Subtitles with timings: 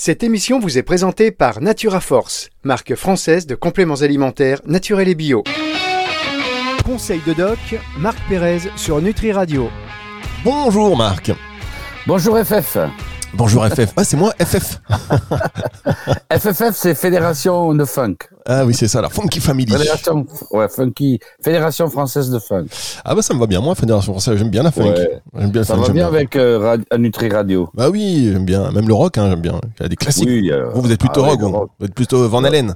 [0.00, 5.16] Cette émission vous est présentée par Natura Force, marque française de compléments alimentaires naturels et
[5.16, 5.42] bio.
[6.86, 7.58] Conseil de doc,
[7.98, 9.68] Marc Pérez sur Nutri Radio.
[10.44, 11.32] Bonjour Marc.
[12.06, 12.78] Bonjour FF.
[13.34, 13.92] Bonjour FF.
[13.96, 14.80] Ah, c'est moi FF.
[16.32, 18.16] FFF, c'est Fédération de Funk.
[18.46, 19.70] Ah oui, c'est ça, la Funky Family.
[19.70, 22.66] Fédération, ouais, Funky, Fédération Française de Funk.
[23.04, 24.84] Ah bah ça me va bien, moi, Fédération Française, j'aime bien la funk.
[24.92, 25.20] Ouais.
[25.38, 27.68] J'aime bien le Ça funk, va j'aime bien avec euh, Rad- Nutri Radio.
[27.74, 28.70] Bah oui, j'aime bien.
[28.72, 29.60] Même le rock, hein, j'aime bien.
[29.78, 30.26] Il y a des classiques.
[30.26, 31.70] Oui, euh, vous, vous êtes plutôt ah ouais, rock, le rock.
[31.78, 32.74] Vous êtes plutôt Van Halen.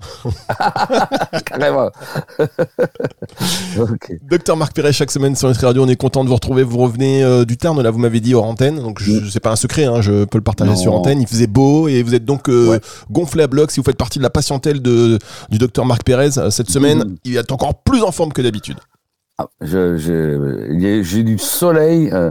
[1.46, 1.90] carrément.
[4.30, 6.62] Docteur Marc Perret, chaque semaine sur Nutri Radio, on est content de vous retrouver.
[6.62, 8.76] Vous revenez euh, du Tarn, là, vous m'avez dit hors antenne.
[8.76, 10.76] Donc, je, c'est pas un secret, hein, je peux le partager Non.
[10.76, 11.20] sur antenne.
[11.20, 12.80] Il faisait beau et vous êtes donc euh, Ouais.
[13.10, 13.70] gonflé à bloc.
[13.70, 15.18] Si vous faites partie de la patientèle de,
[15.50, 17.16] du docteur Marc Pérez, euh, cette semaine, Mhm.
[17.24, 18.78] il est encore plus en forme que d'habitude.
[19.38, 19.96] Ah, je-
[21.02, 22.30] J'ai du soleil euh,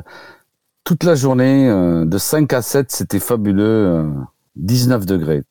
[0.83, 3.63] toute la journée, euh, de 5 à 7, c'était fabuleux.
[3.63, 4.09] euh,
[4.55, 5.41] 19 degrés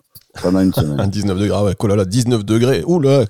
[0.40, 1.10] pendant une Un semaine.
[1.10, 2.82] 19 degrés, ah ouais, oh là là, 19 degrés.
[2.86, 3.24] Ouh là,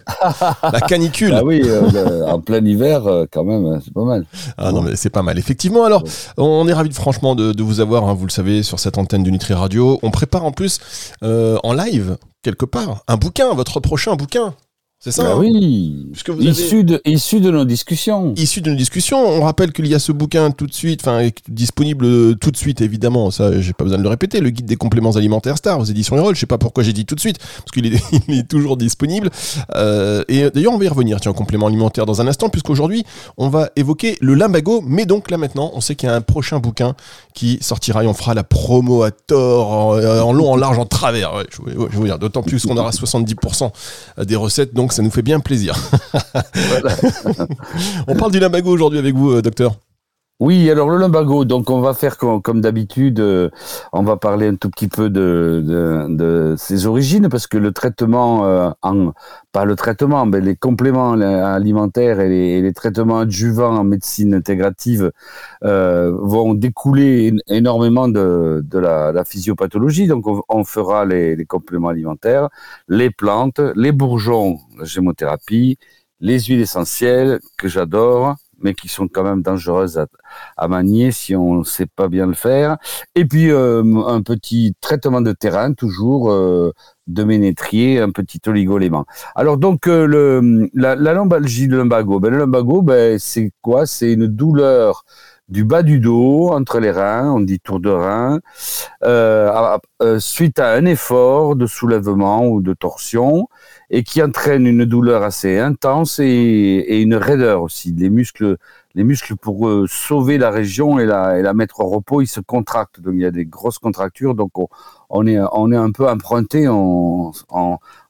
[0.62, 1.32] la canicule.
[1.36, 4.24] ah oui, euh, le- en plein hiver, euh, quand même, euh, c'est pas mal.
[4.56, 5.38] Ah non, mais c'est pas mal.
[5.38, 6.04] Effectivement, alors,
[6.36, 9.22] on est ravis franchement de, de vous avoir, hein, vous le savez, sur cette antenne
[9.22, 9.98] du Nutri Radio.
[10.02, 10.78] On prépare en plus,
[11.22, 14.54] euh, en live, quelque part, un bouquin, votre prochain bouquin.
[15.04, 15.24] C'est ça.
[15.26, 18.34] Ah hein oui, avez- issu, de, issu de nos discussions.
[18.36, 22.04] Issu d'une discussion, on rappelle qu'il y a ce bouquin tout de suite, enfin disponible
[22.04, 24.76] euh, tout de suite évidemment, ça j'ai pas besoin de le répéter, le guide des
[24.76, 27.38] compléments alimentaires Star aux éditions Erol, je sais pas pourquoi j'ai dit tout de suite,
[27.40, 29.30] parce qu'il est, il est toujours disponible.
[29.74, 33.04] Euh, et d'ailleurs on va y revenir, tiens, en complément alimentaire dans un instant, puisqu'aujourd'hui
[33.38, 36.20] on va évoquer le limbago, mais donc là maintenant on sait qu'il y a un
[36.20, 36.94] prochain bouquin
[37.34, 40.78] qui sortira et on fera la promo à tort, en, euh, en long, en large,
[40.78, 43.72] en travers, ouais, je, ouais, je vous dire, d'autant plus qu'on aura 70%
[44.24, 45.76] des recettes, donc ça nous fait bien plaisir.
[48.06, 49.78] On parle du limbago aujourd'hui avec vous, euh, docteur.
[50.40, 53.48] Oui, alors le lumbago, donc on va faire comme, d'habitude, euh,
[53.92, 58.70] on va parler un tout petit peu de, ses origines, parce que le traitement, euh,
[58.82, 59.12] en,
[59.52, 65.12] pas le traitement, mais les compléments alimentaires et les, traitements adjuvants en médecine intégrative
[65.62, 70.08] euh, vont découler énormément de, la, physiopathologie.
[70.08, 72.48] Donc on, on fera les, les compléments alimentaires,
[72.88, 75.78] les plantes, les bourgeons, la gémothérapie,
[76.18, 80.06] les huiles essentielles que j'adore, mais qui sont quand même dangereuses à,
[80.56, 82.76] à manier si on ne sait pas bien le faire.
[83.14, 86.72] Et puis euh, un petit traitement de terrain, toujours euh,
[87.06, 89.04] de ménétrier, un petit oligolément.
[89.34, 93.86] Alors donc euh, le, la, la lombalgie, le lumbago, ben, le lumbago, ben, c'est quoi?
[93.86, 95.04] C'est une douleur
[95.48, 98.40] du bas du dos, entre les reins, on dit tour de rein,
[99.04, 103.48] euh, euh, suite à un effort de soulèvement ou de torsion,
[103.92, 107.92] et qui entraîne une douleur assez intense et, une raideur aussi.
[107.92, 108.56] Les muscles,
[108.94, 112.26] les muscles pour euh, sauver la région et la, et la mettre au repos, ils
[112.26, 113.00] se contractent.
[113.00, 114.34] Donc il y a des grosses contractures.
[114.34, 114.52] Donc
[115.10, 117.32] on, est, on est un peu emprunté, on,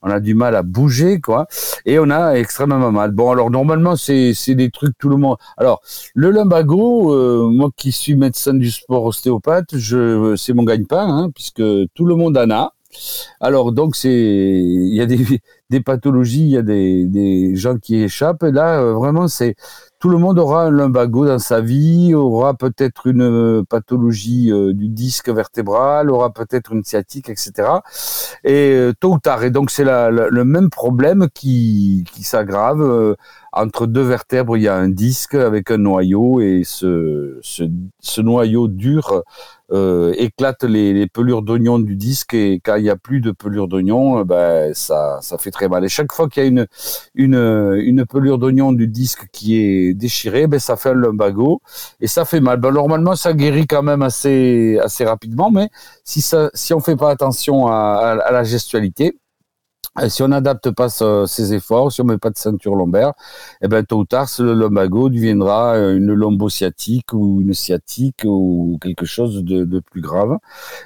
[0.02, 1.48] a du mal à bouger, quoi.
[1.84, 3.10] Et on a extrêmement mal.
[3.10, 5.36] Bon, alors normalement c'est, des trucs tout le monde.
[5.56, 5.82] Alors
[6.14, 9.74] le lumbago, euh, moi qui suis médecin du sport ostéopathe,
[10.36, 11.62] c'est mon gagne-pain, hein, puisque
[11.94, 12.74] tout le monde en a.
[13.40, 18.42] Alors donc c'est, il y a des, pathologies, il y a des, gens qui échappent.
[18.42, 19.54] Là, euh, vraiment, c'est
[19.98, 24.72] tout le monde aura un lumbago dans sa vie, aura peut-être une euh, pathologie euh,
[24.74, 27.52] du disque vertébral, aura peut-être une sciatique, etc.
[28.44, 29.44] Et tôt ou tard.
[29.44, 33.16] Et donc c'est le même problème qui, s'aggrave.
[33.52, 38.68] entre deux vertèbres, il y a un disque avec un noyau et ce, ce noyau
[38.68, 39.24] dur
[39.72, 43.30] euh, éclate les, les pelures d'oignon du disque et quand il n'y a plus de
[43.30, 45.84] pelure d'oignon, euh, ben, ça, ça fait très mal.
[45.84, 46.66] Et chaque fois qu'il y a une,
[47.14, 51.60] une, une pelure d'oignon du disque qui est déchirée, ben, ça fait un lumbago
[52.00, 52.58] et ça fait mal.
[52.58, 55.68] Ben, normalement, ça guérit quand même assez, assez rapidement, mais
[56.04, 59.16] si, ça, si on fait pas attention à, à la gestualité,
[60.08, 63.12] si on n'adapte pas ses efforts, si on met pas de ceinture lombaire,
[63.60, 69.04] eh ben tôt ou tard, ce lumbago deviendra une lombosciatique ou une sciatique ou quelque
[69.04, 70.38] chose de, plus grave.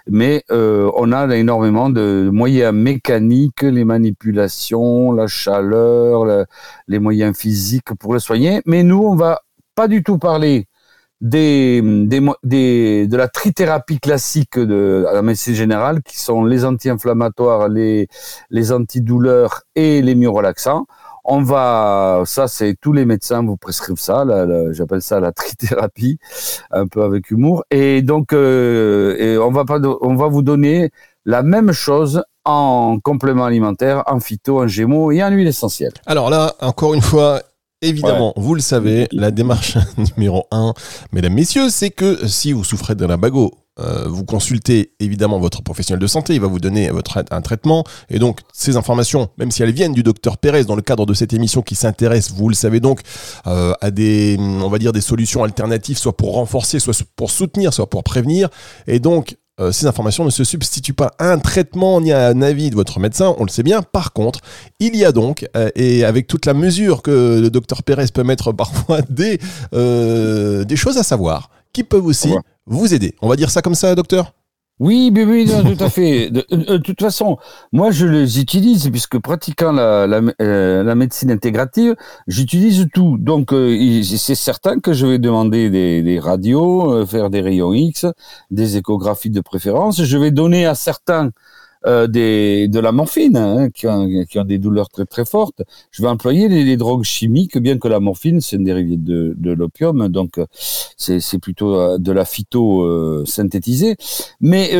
[0.08, 6.46] Mais euh, on a énormément de moyens mécaniques, les manipulations, la chaleur, le-
[6.88, 8.62] les moyens physiques pour le soigner.
[8.66, 9.42] Mais nous, on va
[9.74, 10.66] pas du tout parler
[11.20, 18.08] de la trithérapie classique de la médecine générale, qui sont les anti-inflammatoires, les,
[18.50, 20.86] les antidouleurs et les myorelaxants.
[21.28, 24.24] On va, ça c'est tous les médecins vous prescrivent ça,
[24.70, 26.18] j'appelle ça la trithérapie,
[26.70, 27.64] un peu avec humour.
[27.72, 30.90] Et donc, euh, on va pas, on va vous donner
[31.24, 35.90] la même chose en complément alimentaire, en phyto, en gémeaux et en huile essentielle.
[36.06, 37.42] Alors là, encore une fois,
[37.82, 39.76] Évidemment, vous le savez, la démarche
[40.16, 40.72] numéro un,
[41.12, 43.52] mesdames, messieurs, c'est que si vous souffrez d'un lumbago,
[44.06, 48.18] vous consultez évidemment votre professionnel de santé, il va vous donner votre, un traitement, et
[48.18, 51.34] donc ces informations, même si elles viennent du docteur Pérez dans le cadre de cette
[51.34, 53.02] émission qui s'intéresse, vous le savez donc,
[53.44, 57.90] à des, on va dire, des solutions alternatives, soit pour renforcer, soit pour soutenir, soit
[57.90, 58.48] pour prévenir,
[58.86, 62.42] et donc euh, ces informations ne se substituent pas à un traitement ni à un
[62.42, 63.82] avis de votre médecin, on le sait bien.
[63.82, 64.40] Par contre,
[64.80, 68.22] il y a donc, euh, et avec toute la mesure que le docteur Pérez peut
[68.22, 69.38] mettre parfois, des,
[69.72, 72.34] euh, des choses à savoir qui peuvent aussi
[72.66, 73.14] vous aider.
[73.22, 74.32] On va dire ça comme ça, docteur?
[74.78, 76.30] Oui, oui, oui tout à fait.
[76.30, 77.38] De, toute façon,
[77.72, 81.96] moi, je les utilise puisque pratiquant la, la médecine intégrative,
[82.26, 83.16] j'utilise tout.
[83.18, 88.06] Donc, c'est certain que je vais demander des radios, faire des rayons X,
[88.50, 90.02] des échographies de préférence.
[90.02, 91.30] Je vais donner à certains
[91.84, 95.62] euh, des, de la morphine, hein, qui, ont, qui, ont, des douleurs très très fortes.
[95.90, 99.50] Je vais employer les, drogues chimiques, bien que la morphine c'est un dérivé de, de
[99.52, 100.46] l'opium, donc euh,
[100.96, 103.96] c'est plutôt euh, de la phyto euh, synthétisée.
[104.40, 104.70] Mais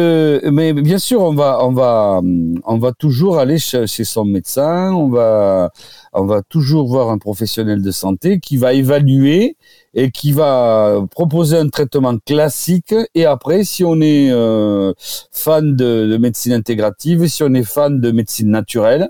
[0.51, 2.21] mais bien sûr, on va on va
[2.65, 5.71] on va toujours aller chez, chez son médecin, on va
[6.13, 9.57] on va toujours voir un professionnel de santé qui va évaluer
[9.97, 12.95] et qui va proposer un traitement classique.
[13.15, 14.93] Et après, si on est euh,
[15.33, 19.09] fan de, de, médecine intégrative, si on est fan de médecine naturelle,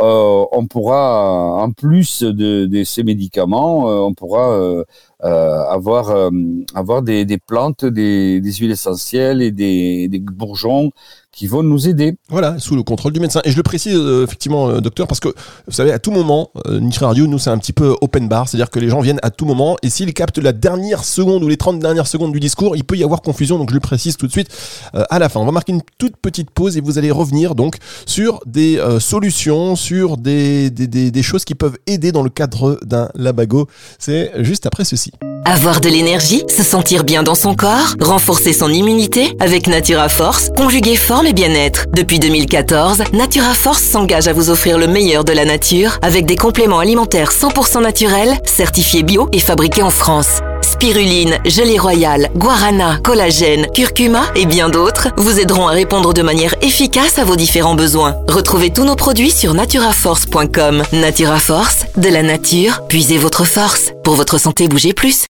[0.00, 4.84] euh, on pourra, en plus de, de ces médicaments, euh, on pourra euh,
[5.24, 6.30] euh, avoir
[6.74, 10.92] avoir des, des plantes, des, des, huiles essentielles et des, des bourgeons
[11.32, 12.16] qui vont nous aider.
[12.28, 13.40] Voilà, sous le contrôle du médecin.
[13.44, 16.50] Et je le précise euh, effectivement, euh, docteur, parce que vous savez, à tout moment,
[16.66, 19.20] euh, Nitri Radio, nous, c'est un petit peu open bar, c'est-à-dire que les gens viennent
[19.22, 22.40] à tout moment, et s'ils captent la dernière seconde ou les 30 dernières secondes du
[22.40, 24.48] discours, il peut y avoir confusion, donc je le précise tout de suite
[24.92, 25.40] à la fin.
[25.40, 27.76] On va marquer une toute petite pause et vous allez revenir donc
[28.06, 32.78] sur des solutions, sur des, des, des, des choses qui peuvent aider dans le cadre
[32.84, 33.66] d'un labago.
[33.98, 35.12] C'est juste après ceci.
[35.44, 40.50] Avoir de l'énergie, se sentir bien dans son corps, renforcer son immunité avec Natura Force,
[40.56, 41.84] conjuguer forme et bien-être.
[41.92, 46.36] Depuis 2014, Natura Force s'engage à vous offrir le meilleur de la nature avec des
[46.36, 50.40] compléments alimentaires 100% naturels, certifiés bio et fabriqués en France.
[50.62, 56.54] Spiruline, gelée royale, guarana, collagène, curcuma et bien d'autres vous aideront à répondre de manière
[56.62, 58.16] efficace à vos différents besoins.
[58.26, 60.84] Retrouvez tous nos produits sur naturaforce.com.
[60.94, 63.92] Natura Force, de la nature, puisez votre force.
[64.04, 65.26] Pour votre santé, bougez plus.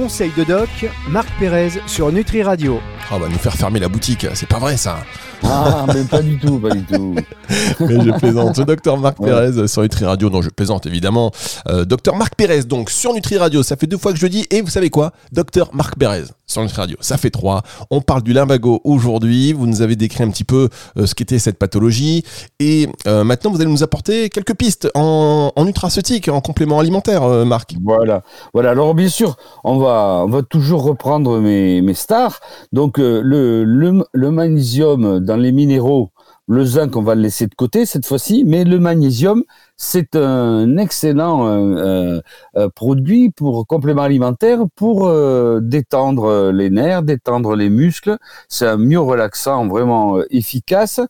[0.00, 0.70] Conseil de doc,
[1.10, 2.80] Marc Pérez sur Nutri Radio.
[3.10, 5.04] Ah bah nous faire fermer la boutique, c'est pas vrai ça.
[5.42, 7.14] Ah, mais pas du tout, pas du tout.
[7.80, 8.60] mais je plaisante.
[8.60, 10.30] Docteur Marc Pérez sur Nutri Radio.
[10.30, 11.30] Non, je plaisante évidemment.
[11.68, 13.62] Euh, docteur Marc Pérez, donc sur Nutri Radio.
[13.62, 14.46] Ça fait deux fois que je le dis.
[14.50, 15.12] Et vous savez quoi?
[15.32, 16.96] Docteur Marc Pérez sur Nutri Radio.
[17.00, 17.62] Ça fait trois.
[17.90, 19.52] On parle du limbago aujourd'hui.
[19.52, 22.24] Vous nous avez décrit un petit peu euh, ce qu'était cette pathologie.
[22.58, 27.22] Et euh, maintenant, vous allez nous apporter quelques pistes en, en nutraceutique, en complément alimentaire,
[27.22, 27.74] euh, Marc.
[27.82, 28.22] Voilà.
[28.52, 28.70] Voilà.
[28.70, 32.40] Alors, bien sûr, on va, on va toujours reprendre mes, mes stars.
[32.72, 36.10] Donc, euh, le, le, le magnésium dans les minéraux,
[36.48, 39.44] le zinc, on va le laisser de côté cette fois-ci, mais le magnésium,
[39.76, 42.20] c'est un excellent euh,
[42.56, 48.18] euh, produit pour complément alimentaire pour euh, détendre les nerfs, détendre les muscles.
[48.48, 51.00] C'est un mieux relaxant vraiment euh, efficace.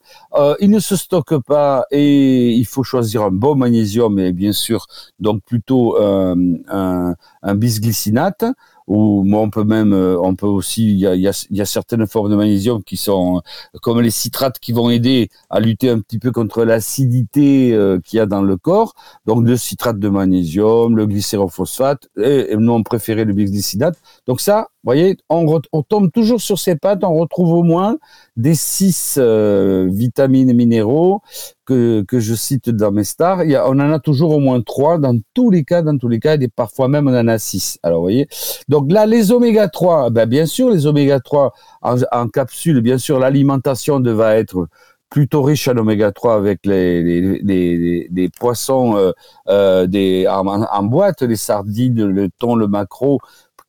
[0.60, 4.86] il ne se stocke pas et il faut choisir un bon magnésium et bien sûr
[5.18, 7.14] donc plutôt un
[7.54, 8.44] bisglycinate
[8.90, 11.60] ou moi on peut même, euh, on peut aussi, il y a, y, a, y
[11.60, 15.60] a, certaines formes de magnésium qui sont euh, comme les citrates qui vont aider à
[15.60, 18.94] lutter un petit peu contre l'acidité euh, qu'il y a dans le corps.
[19.26, 23.96] Donc le citrate de magnésium, le glycérophosphate, et, et non préféré le bisglycinate.
[24.26, 27.98] Donc ça, voyez, on, tombe toujours sur ces pattes, on retrouve au moins
[28.36, 31.20] des six euh, vitamines et minéraux
[31.66, 33.44] que, je cite dans mes stars.
[33.44, 36.08] Il y on en a toujours au moins trois dans tous les cas, dans tous
[36.08, 37.78] les cas, et parfois même on en a six.
[37.82, 38.26] Alors, vous voyez.
[38.68, 43.18] Donc là, les oméga 3, ben, bien sûr, les oméga 3 en, capsule, bien sûr,
[43.18, 44.66] l'alimentation devra être
[45.10, 49.12] plutôt riche en oméga 3 avec les, poissons euh,
[49.48, 53.18] euh, en, en, boîte, les sardines, le thon, le maquereau,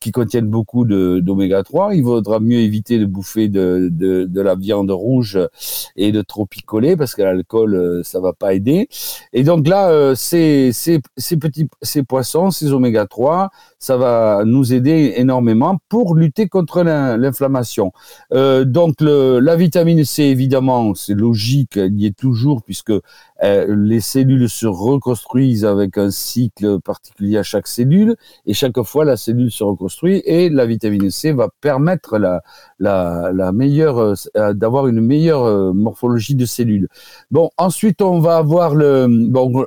[0.02, 1.94] qui contiennent beaucoup d'oméga 3.
[1.94, 5.38] Il vaudra mieux éviter de bouffer de, de, de, la viande rouge
[5.96, 8.88] et de trop picoler parce que l'alcool, euh, ça va pas aider.
[9.32, 13.50] Et donc là, euh, ces, ces, ces, petits ces poissons, ces oméga 3,
[13.82, 17.90] ça va nous aider énormément pour lutter contre l'inflammation.
[18.32, 23.98] Euh, donc la vitamine C, évidemment, c'est logique, elle y est toujours puisque euh, les
[23.98, 28.14] cellules se reconstruisent avec un cycle particulier à chaque cellule
[28.46, 32.18] et chaque fois la cellule se reconstruit et la vitamine C va permettre
[32.78, 33.98] la, meilleure
[34.36, 36.86] euh, d'avoir une meilleure morphologie de cellules.
[37.32, 39.66] Bon, ensuite on va avoir le bon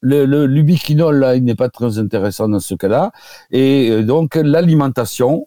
[0.00, 3.12] le, le l'ubiquinol là, il n'est pas très intéressant dans ce cas-là
[3.50, 5.46] et donc l'alimentation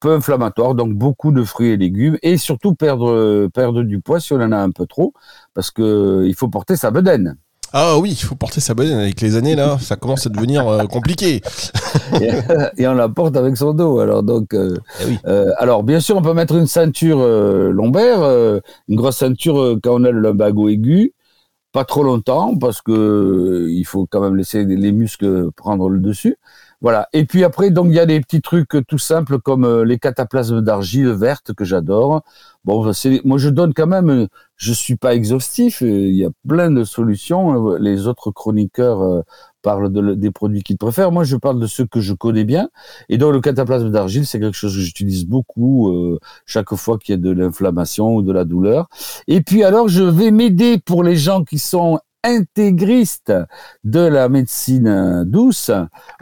[0.00, 4.34] peu inflammatoire, donc beaucoup de fruits et légumes, et surtout perdre, perdre du poids si
[4.34, 5.14] on en a un peu trop,
[5.54, 7.36] parce que il faut porter sa bedaine.
[7.76, 10.68] Ah oui, il faut porter sa bedaine avec les années là, ça commence à devenir
[10.68, 11.42] euh, compliqué.
[12.78, 13.98] et, on la porte avec son dos.
[13.98, 17.18] Alors donc, euh, eh euh, alors bien sûr, on peut mettre une ceinture
[17.72, 18.22] lombaire,
[18.88, 21.14] une grosse ceinture quand on a le lumbago aigu,
[21.74, 26.36] pas trop longtemps parce que il faut quand même laisser les muscles prendre le dessus.
[26.84, 27.08] Voilà.
[27.14, 30.60] Et puis après, donc il y a des petits trucs tout simples comme les cataplasmes
[30.60, 32.20] d'argile verte que j'adore.
[32.66, 32.84] Bon,
[33.24, 37.74] moi je donne quand même, je suis pas exhaustif, il y a plein de solutions.
[37.76, 39.22] Les autres chroniqueurs euh,
[39.62, 41.10] parlent de, des produits qu'ils préfèrent.
[41.10, 42.68] Moi, je parle de ceux que je connais bien.
[43.08, 47.14] Et donc, le cataplasme d'argile, c'est quelque chose que j'utilise beaucoup euh, chaque fois qu'il
[47.14, 48.88] y a de l'inflammation ou de la douleur.
[49.26, 53.32] Et puis, alors, je vais m'aider pour les gens qui sont intégristes
[53.84, 55.70] de la médecine douce,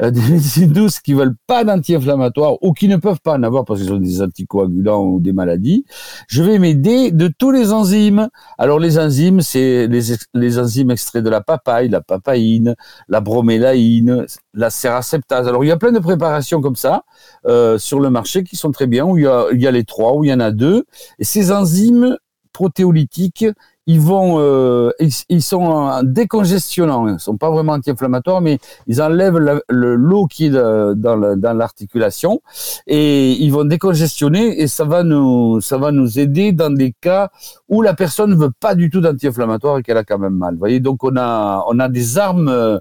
[0.00, 3.64] euh, des médecines douces qui veulent pas d'anti-inflammatoires ou qui ne peuvent pas en avoir
[3.64, 5.85] parce qu'ils ont des anticoagulants ou des maladies,
[6.28, 8.28] je vais m'aider de tous les enzymes.
[8.59, 12.75] Alors les enzymes, c'est les, enzymes extraits de la papaye, la papaïne,
[13.09, 15.49] la bromélaïne, la séraceptase.
[15.49, 17.04] Alors il y a plein de préparations comme ça
[17.47, 19.71] euh, sur le marché qui sont très bien, où il y, a, il y a
[19.71, 20.85] les trois, où il y en a deux.
[21.18, 22.16] Et ces enzymes
[22.52, 23.47] protéolytiques,
[23.87, 24.92] ils vont, euh,
[25.28, 27.09] ils, sont décongestionnants.
[27.09, 32.42] Ils sont pas vraiment anti-inflammatoires, mais ils enlèvent le l'eau qui est dans l'articulation
[32.87, 37.30] et ils vont décongestionner et ça va nous, ça va nous aider dans des cas
[37.68, 40.54] où la personne ne veut pas du tout d'anti-inflammatoire et qu'elle a quand même mal.
[40.54, 42.78] Vous voyez, donc on a, on a des armes, euh,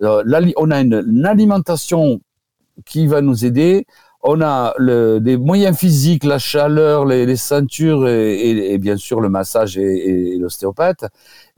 [0.00, 2.20] on a une alimentation
[2.84, 3.86] qui va nous aider
[4.24, 9.76] on a le, des moyens physiques, la chaleur, les, ceintures et, bien sûr le massage
[9.76, 11.04] et, l'ostéopathe.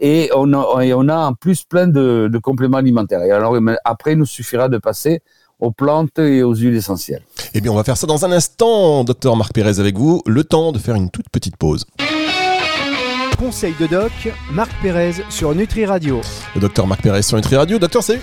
[0.00, 3.22] Et on, a, on a en plus plein de, compléments alimentaires.
[3.22, 5.22] Et alors après, il nous suffira de passer
[5.60, 7.22] aux plantes et aux huiles essentielles.
[7.54, 10.22] Eh bien, on va faire ça dans un instant, docteur Marc Pérez avec vous.
[10.26, 11.86] Le temps de faire une toute petite pause.
[13.38, 14.12] Conseil de doc,
[14.52, 16.20] Marc Pérez sur Nutri Radio.
[16.54, 17.78] Le docteur Marc Pérez sur Nutri Radio.
[17.78, 18.22] Docteur, salut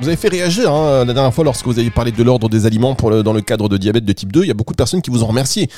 [0.00, 2.64] vous avez fait réagir hein, la dernière fois lorsque vous avez parlé de l'ordre des
[2.64, 4.42] aliments pour dans le cadre de diabète de type 2.
[4.42, 5.68] Il y a beaucoup de personnes qui vous ont remercié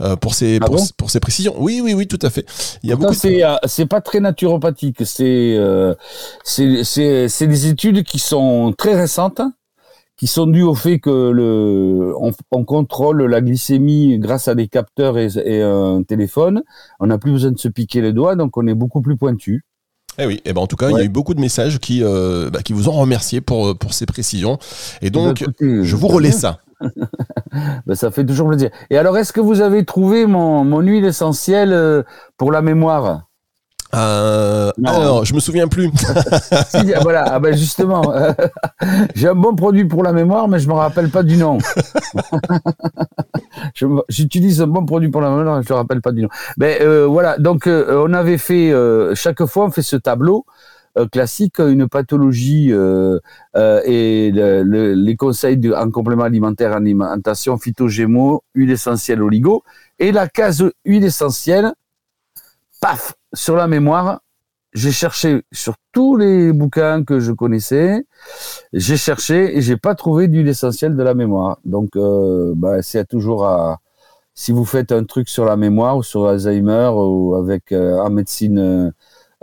[0.00, 1.54] euh, pour, ces, ah pour, ces précisions.
[1.58, 2.46] Oui, oui, oui, tout à fait.
[2.82, 5.04] Il y a beaucoup c'est, euh, c'est pas très naturopathique.
[5.04, 5.94] C'est, euh,
[6.44, 9.42] c'est, c'est, c'est des études qui sont très récentes
[10.16, 12.14] qui sont dues au fait que le,
[12.52, 16.62] on, contrôle la glycémie grâce à des capteurs et, et un téléphone.
[17.00, 19.64] On n'a plus besoin de se piquer les doigts, donc on est beaucoup plus pointu.
[20.18, 22.02] Eh oui, eh ben en tout cas, il y a eu beaucoup de messages qui,
[22.02, 24.58] euh, bah, qui vous ont remercié pour, euh, pour ces précisions.
[25.00, 26.58] Et donc, bah, je vous relais ça.
[27.86, 28.70] bah, ça fait toujours plaisir.
[28.90, 32.02] Et alors, est-ce que vous avez trouvé mon, mon huile essentielle euh,
[32.36, 33.24] pour la mémoire?
[33.94, 35.90] Euh, alors, je me souviens plus.
[37.02, 38.14] voilà, ah ben justement,
[39.14, 41.58] j'ai un bon produit pour la mémoire, mais je me rappelle pas du nom.
[44.08, 46.28] J'utilise un bon produit pour la mémoire, mais je me rappelle pas du nom.
[46.56, 49.96] Mais ben, euh, voilà, donc euh, on avait fait euh, chaque fois on fait ce
[49.96, 50.44] tableau.
[51.10, 59.62] classique, une pathologie et les conseils de, en complément alimentaire, alimentation, phytogémo, huile essentielle, oligo,
[59.98, 61.72] et la case huile essentielle,
[62.82, 64.20] paf, sur la mémoire,
[64.74, 68.04] j'ai cherché sur tous les bouquins que je connaissais,
[68.72, 71.58] j'ai cherché et j'ai pas trouvé d'huile essentielle de la mémoire.
[71.64, 73.78] Donc, euh, bah, c'est toujours à,
[74.34, 78.10] si vous faites un truc sur la mémoire ou sur Alzheimer ou avec euh, en
[78.10, 78.92] médecine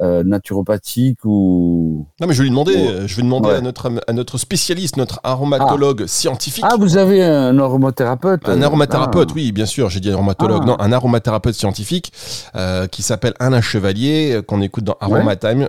[0.02, 2.06] euh, euh, naturopathique ou.
[2.20, 4.98] Non, mais je vais lui demander, euh, je vais demander à, notre, à notre spécialiste,
[4.98, 6.08] notre aromatologue ah.
[6.08, 6.66] scientifique.
[6.68, 9.36] Ah, vous avez un aromathérapeute Un aromathérapeute, ah.
[9.36, 10.62] oui, bien sûr, j'ai dit aromatologue.
[10.64, 10.68] Ah.
[10.68, 12.12] Non, un aromathérapeute scientifique
[12.56, 15.68] euh, qui s'appelle Alain Chevalier, qu'on écoute dans Aromatime.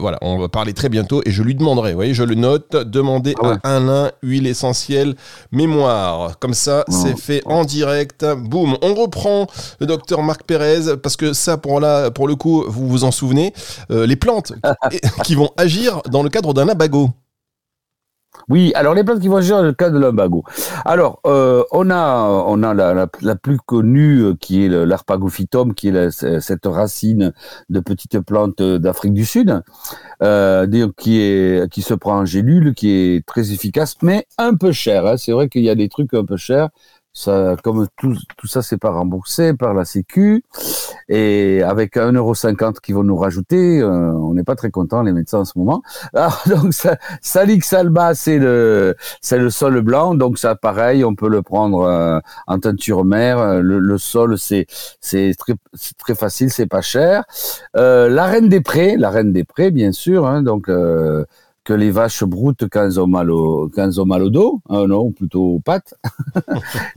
[0.00, 2.76] voilà, on va parler très bientôt et je lui demanderai, vous voyez, je le note,
[2.76, 5.14] demander à Alain huile essentielle
[5.52, 6.38] mémoire.
[6.38, 8.24] Comme ça, c'est fait en direct.
[8.36, 9.46] Boum, on reprend
[9.80, 13.10] le docteur Marc Pérez parce que ça, pour, là, pour le coup, vous vous en
[13.10, 13.29] souvenez
[13.90, 14.52] euh, les plantes
[15.24, 17.10] qui vont agir dans le cadre d'un abago.
[18.48, 20.44] Oui, alors les plantes qui vont agir dans le cadre de l'imbago.
[20.84, 26.40] Alors, euh, on a, on a la, plus connue euh, qui est l'arpagophytum, qui est
[26.40, 27.32] cette racine
[27.68, 29.62] de petites plantes d'Afrique du Sud,
[30.20, 35.06] qui, est, qui se prend en gélule, qui est très efficace, mais un peu cher.
[35.06, 35.16] Hein.
[35.16, 36.70] C'est vrai qu'il y a des trucs un peu chers
[37.12, 40.44] ça, comme tout, tout ça, c'est pas remboursé par la Sécu,
[41.10, 45.40] et avec 1,50€ qu'ils vont nous rajouter, euh, on n'est pas très content les médecins
[45.40, 45.82] en ce moment.
[46.14, 51.16] Alors, donc, ça, Salix alba, c'est le, c'est le sol blanc, donc ça, pareil, on
[51.16, 53.60] peut le prendre euh, en teinture mère.
[53.60, 54.66] Le, le sol, c'est,
[55.00, 55.54] c'est très,
[55.98, 57.24] très facile, c'est pas cher.
[57.76, 60.70] Euh, la reine des prés, la reine des prés, bien sûr, hein, donc
[61.64, 64.60] que les vaches broutent quand elles ont mal au, quand elles ont mal au dos,
[64.68, 65.94] hein, non, plutôt aux pattes.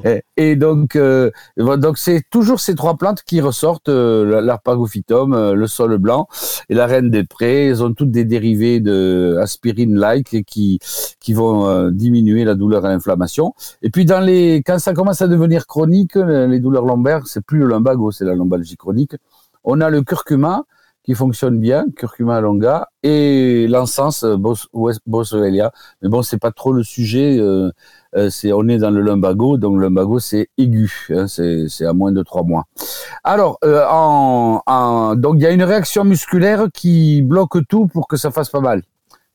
[0.37, 5.67] et, donc, euh, donc c'est toujours ces trois plantes qui ressortent, euh, l'arpagophytum, euh, le
[5.67, 6.27] sol blanc
[6.69, 7.67] et la reine des prés.
[7.67, 10.79] Elles ont toutes des dérivés de aspirine-like qui,
[11.19, 13.53] qui vont diminuer la douleur et l'inflammation.
[13.81, 17.59] Et puis dans les, quand ça commence à devenir chronique, les douleurs lombaires, c'est plus
[17.59, 19.15] le lumbago, c'est la lombalgie chronique.
[19.63, 20.65] On a le curcuma,
[21.03, 24.37] qui fonctionne bien, curcuma longa, et l'encens euh,
[25.05, 25.71] boswellia.
[26.01, 27.37] Mais bon, c'est pas trop le sujet.
[27.39, 27.71] Euh,
[28.15, 31.93] euh, c'est on est dans le lumbago, donc le lumbago c'est aigu, hein, c'est à
[31.93, 32.65] moins de trois mois.
[33.23, 38.15] Alors, en, en, donc il y a une réaction musculaire qui bloque tout pour que
[38.15, 38.83] ça fasse pas mal,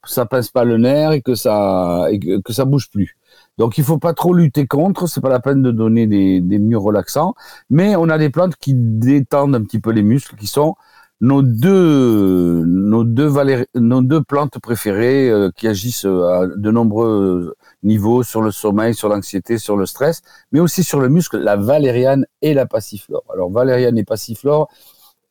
[0.01, 3.17] que ça pince pas le nerf et que ça et que, ça bouge plus.
[3.59, 6.59] Donc il faut pas trop lutter contre, c'est pas la peine de donner des, des
[6.61, 7.35] murs relaxants,
[7.71, 10.77] mais on a des plantes qui détendent un petit peu les muscles, qui sont
[11.21, 13.31] nos deux, nos deux,
[13.75, 19.09] nos deux plantes préférées euh, qui agissent à de nombreux niveaux sur le sommeil, sur
[19.09, 20.23] l'anxiété, sur le stress,
[20.53, 23.25] mais aussi sur le muscle, la valériane et la passiflore.
[23.33, 24.69] Alors valériane et passiflore,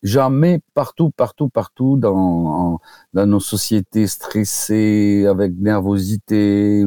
[0.03, 2.79] J'en mets partout, partout, partout dans,
[3.13, 6.85] dans nos sociétés stressées, avec nervosité,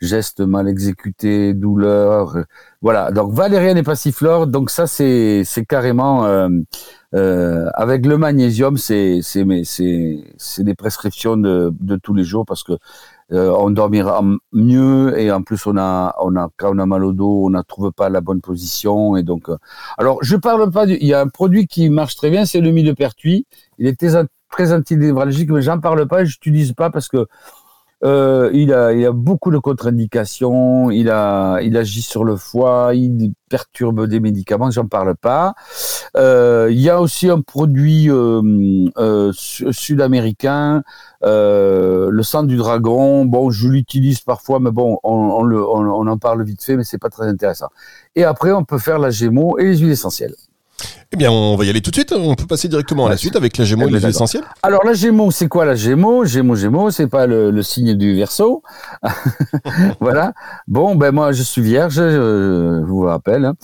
[0.00, 2.36] gestes mal exécutés, douleur.
[2.82, 3.12] Voilà.
[3.12, 4.48] Donc valériane et passiflore.
[4.48, 6.48] Donc ça c'est c'est carrément euh,
[7.14, 12.72] euh, avec le magnésium, c'est des prescriptions de de tous les jours parce que
[13.32, 14.22] euh, on dormira
[14.52, 17.50] mieux et en plus on a on a quand on a mal au dos on
[17.50, 19.56] ne trouve pas la bonne position et donc euh,
[19.98, 22.60] alors je parle pas du il y a un produit qui marche très bien c'est
[22.62, 23.46] le millepertuis
[23.78, 27.26] il est très, très antinévralgique mais j'en parle pas je n'utilise pas parce que
[28.04, 31.06] euh, il, a, il a beaucoup de contre-indications, il,
[31.62, 35.54] il agit sur le foie, il perturbe des médicaments, j'en parle pas.
[36.16, 40.82] Euh, il y a aussi un produit euh, euh sud-américain,
[41.24, 43.24] euh, le sang du dragon.
[43.24, 46.84] Bon, je l'utilise parfois, mais bon, on, on, on, on, en parle vite fait, mais
[46.84, 47.68] c'est pas très intéressant.
[48.14, 50.34] Et après, on peut faire la gémeaux et les huiles essentielles.
[51.10, 52.12] Eh bien, on va y aller tout de suite.
[52.12, 54.44] On peut passer directement à la suite avec la Gémeaux et eh les ben, essentiels.
[54.62, 56.26] Alors, la Gémeaux, c'est quoi la Gémeaux?
[56.26, 58.62] Gémeaux, Gémeaux, c'est pas le, signe du Verseau.
[60.00, 60.34] voilà.
[60.66, 63.54] Bon, ben moi, je suis vierge, je, vous rappelle, hein.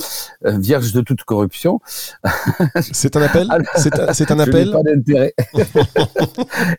[0.42, 1.80] vierge de toute corruption.
[2.80, 3.48] c'est un appel?
[3.76, 4.70] C'est un, appel?
[4.70, 5.34] Pas d'intérêt.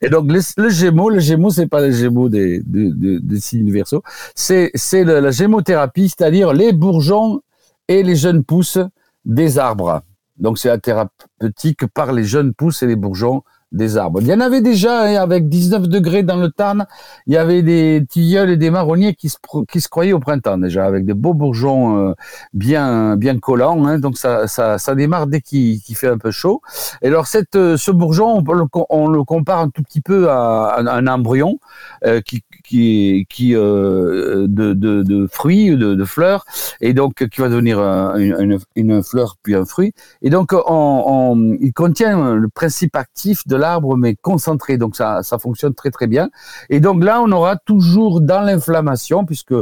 [0.01, 4.01] et donc, le, Gémeaux, le Gémeaux, c'est pas le Gémeaux des, des, signes du Verseau.
[4.33, 7.41] C'est c'est la gémothérapie, c'est-à-dire les bourgeons
[7.87, 8.79] et les jeunes pousses
[9.25, 10.01] des arbres.
[10.37, 14.21] Donc c'est la thérapeutique par les jeunes pousses et les bourgeons des arbres.
[14.21, 16.85] Il y en avait déjà hein, avec 19 degrés dans le Tarn,
[17.27, 19.37] il y avait des tilleuls et des marronniers qui se,
[19.69, 22.13] qui se croyaient au printemps déjà, avec des beaux bourgeons euh,
[22.53, 23.85] bien bien collants.
[23.85, 26.61] Hein, donc ça, ça, ça démarre dès qu'il fait un peu chaud.
[27.01, 30.77] Et alors euh, ce bourgeon, on le, on le compare un tout petit peu à,
[30.79, 31.59] un embryon
[32.05, 36.45] euh, qui, qui, qui de, de, de, fruits, de, de, fleurs,
[36.81, 39.93] et donc qui va devenir une, une, fleur puis un fruit.
[40.21, 44.77] Et donc on, on, il contient le principe actif de l'arbre, mais concentré.
[44.77, 46.29] Donc ça, ça fonctionne très très bien.
[46.69, 49.53] Et donc là, on aura toujours dans l'inflammation, puisque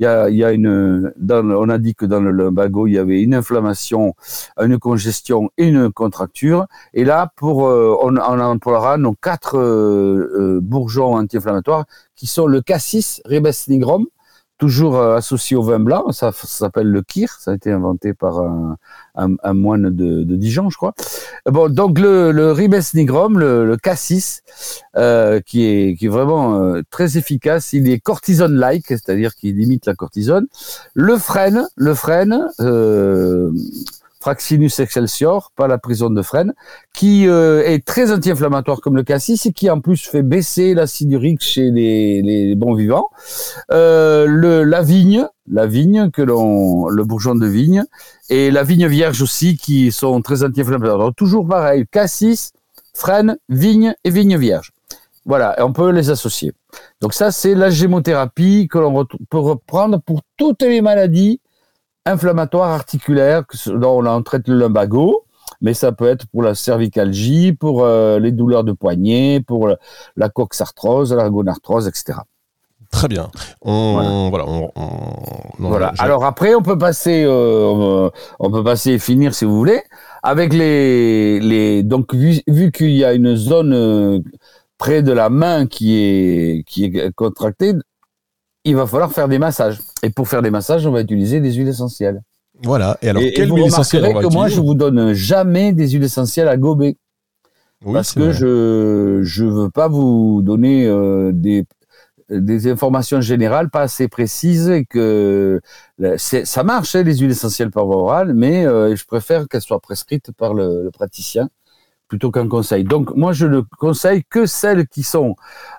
[0.00, 3.34] il y a, une, on a dit que dans le lumbago, il y avait une
[3.34, 4.14] inflammation,
[4.58, 6.66] une congestion et une contracture.
[6.94, 11.84] Et là, pour, euh, on, on emploiera nos quatre euh, euh, bourgeons anti-inflammatoires
[12.16, 13.50] qui sont le cassis ribes
[14.60, 16.12] toujours euh, associé au vin blanc.
[16.12, 17.36] Ça, s'appelle le kir.
[17.40, 18.38] Ça a été inventé par
[19.16, 20.94] un, moine de, Dijon, je crois.
[21.46, 24.42] Bon, donc le, ribes nigrum, le, cassis,
[24.96, 27.72] euh, qui est vraiment euh, très efficace.
[27.72, 30.46] Il est cortisone-like, c'est-à-dire qu'il limite la cortisone.
[30.94, 32.46] Le frêne, le frêne.
[34.20, 36.52] Fraxinus excelsior, pas la prison de Fresnes,
[36.92, 41.10] qui euh, est très anti-inflammatoire comme le cassis et qui en plus fait baisser l'acide
[41.12, 43.08] urique chez les, les bons vivants.
[43.70, 47.84] Euh, le, la vigne, la vigne que l'on, le bourgeon de vigne
[48.28, 51.14] et la vigne vierge aussi qui sont très anti-inflammatoires.
[51.14, 52.52] toujours pareil, cassis,
[52.92, 54.72] frêne, vigne et vigne vierge.
[55.24, 56.52] Voilà, on peut les associer.
[57.00, 61.40] Donc ça, c'est la gémothérapie que l'on peut reprendre pour toutes les maladies
[62.10, 65.24] inflammatoire articulaire, dont on traite le lumbago,
[65.60, 69.68] mais ça peut être pour la cervicalgie, pour euh, les douleurs de poignet, pour
[70.16, 72.18] la coxarthrose, la gonarthrose, etc.
[72.90, 73.30] Très bien.
[73.62, 74.44] On, voilà.
[75.58, 79.82] voilà, Alors après, on peut passer, euh, on peut passer et finir si vous voulez
[80.22, 81.82] avec les, les.
[81.84, 84.18] Donc vu, vu qu'il y a une zone euh,
[84.76, 87.74] près de la main qui est qui est contractée,
[88.64, 89.78] il va falloir faire des massages.
[90.02, 92.22] Et pour faire des massages, on va utiliser des huiles essentielles.
[92.62, 92.98] Voilà.
[93.02, 96.04] Et alors, quelle huile essentielle on va que moi, je vous donne jamais des huiles
[96.04, 96.98] essentielles à gober.
[97.84, 101.64] parce que je je veux pas vous donner euh, des
[102.28, 105.60] des informations générales pas assez précises et que
[106.16, 110.30] ça marche hein, les huiles essentielles par voie orale, mais je préfère qu'elles soient prescrites
[110.32, 111.48] par le, le praticien
[112.10, 112.84] plutôt qu'un conseil.
[112.84, 115.36] Donc moi je ne conseille que celles qui sont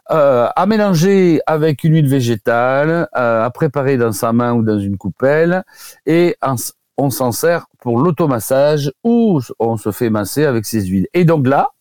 [0.10, 4.80] euh, à mélanger avec une huile végétale, euh, à préparer dans sa main ou dans
[4.80, 5.64] une coupelle,
[6.06, 6.38] et
[6.98, 11.08] on s'en sert pour l'automassage ou on se fait masser avec ces huiles.
[11.14, 11.72] Et donc là,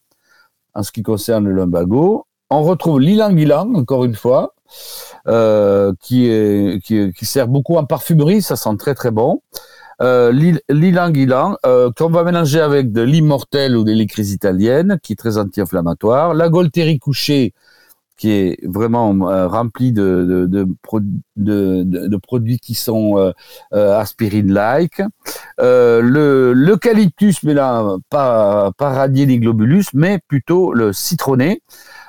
[0.74, 4.54] en ce qui concerne le lumbago, on retrouve l'ilang-ilang, encore une fois,
[5.28, 9.42] euh, qui, qui, sert beaucoup en parfumerie, ça sent très très bon
[10.02, 10.32] euh,
[10.68, 15.36] l'ilang-ilang, euh, qu'on va mélanger avec de l'immortel ou des licris italiennes, qui est très
[15.36, 16.34] anti-inflammatoire.
[16.34, 17.52] La Golteri couchée,
[18.16, 20.66] qui est vraiment euh, remplie de, de, de,
[21.36, 25.02] de, de produits qui sont euh, aspirine-like.
[25.58, 29.26] Le l'eucalyptus, mais là, pas, pas radier
[29.94, 31.62] mais plutôt le citronné.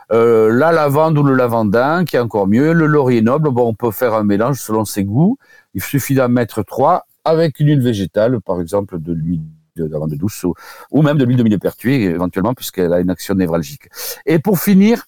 [0.10, 2.74] La lavande ou le lavandin, qui est encore mieux.
[2.74, 5.38] Le laurier noble, bon, on peut faire un mélange selon ses goûts.
[5.74, 9.42] Il suffit d'en mettre trois avec une huile végétale, par exemple de l'huile
[9.76, 10.46] d'amande douce
[10.92, 13.88] ou, même de l'huile de millepertuis éventuellement puisqu'elle a une action névralgique.
[14.26, 15.06] Et pour finir,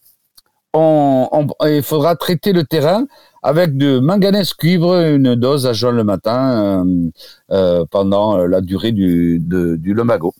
[0.75, 3.05] il faudra traiter le terrain
[3.43, 7.09] avec de manganèse cuivre, une dose à jeun le matin euh,
[7.51, 10.33] euh, pendant la durée du, de, du lumbago.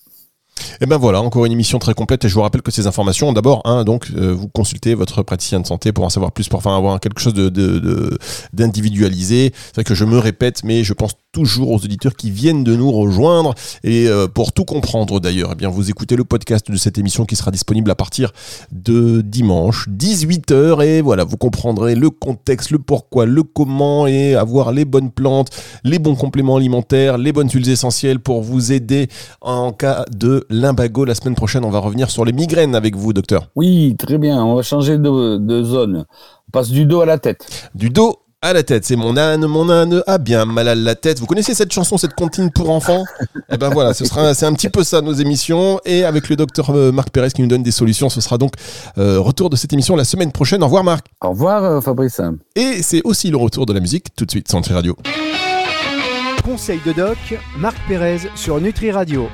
[0.81, 3.33] Et ben voilà, encore une émission très complète et je vous rappelle que ces informations,
[3.33, 6.59] d'abord, hein, donc euh, vous consultez votre praticien de santé pour en savoir plus, pour
[6.59, 8.17] enfin avoir quelque chose de
[8.53, 9.53] d'individualisé.
[9.53, 12.75] C'est vrai que je me répète, mais je pense toujours aux auditeurs qui viennent de
[12.75, 16.77] nous rejoindre et euh, pour tout comprendre d'ailleurs, eh bien vous écoutez le podcast de
[16.77, 18.31] cette émission qui sera disponible à partir
[18.71, 24.71] de dimanche 18h et voilà, vous comprendrez le contexte, le pourquoi, le comment et avoir
[24.71, 25.49] les bonnes plantes,
[25.83, 29.07] les bons compléments alimentaires, les bonnes huiles essentielles pour vous aider
[29.41, 31.05] en cas de limbago.
[31.05, 33.49] La semaine prochaine, on va revenir sur les migraines avec vous, docteur.
[33.55, 34.43] Oui, très bien.
[34.43, 36.05] On va changer de, de zone.
[36.47, 37.69] On passe du dos à la tête.
[37.75, 38.83] Du dos à la tête.
[38.83, 41.19] C'est mon âne, mon âne a bien mal à la tête.
[41.19, 43.05] Vous connaissez cette chanson, cette comptine pour enfants?
[43.49, 45.79] Eh ben voilà, ce sera, c'est un petit peu ça nos émissions.
[45.85, 48.53] Et avec le docteur euh, Marc Pérez qui nous donne des solutions, ce sera donc
[48.97, 50.61] euh, retour de cette émission la semaine prochaine.
[50.61, 51.05] Au revoir Marc.
[51.21, 52.19] Au revoir euh, Fabrice.
[52.55, 54.97] Et c'est aussi le retour de la musique tout de suite sur Nutri Radio.
[56.43, 57.17] Conseil de doc,
[57.57, 59.29] Marc Pérez sur Nutri Radio.